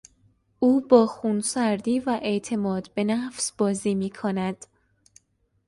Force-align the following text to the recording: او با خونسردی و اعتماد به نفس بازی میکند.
او 0.59 0.81
با 0.81 1.05
خونسردی 1.07 1.99
و 1.99 2.19
اعتماد 2.21 2.91
به 2.95 3.03
نفس 3.03 3.51
بازی 3.51 3.95
میکند. 3.95 4.65